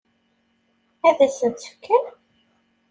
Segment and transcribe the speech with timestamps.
[1.07, 2.05] Ad sen-tt-fken?